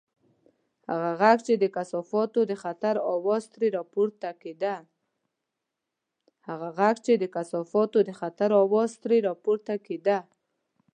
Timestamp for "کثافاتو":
1.75-2.39